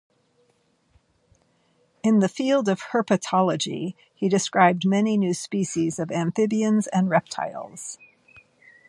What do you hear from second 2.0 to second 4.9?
In the field of herpetology he described